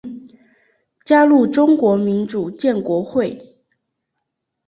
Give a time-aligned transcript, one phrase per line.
[1.05, 3.55] 加入中国民主建国会。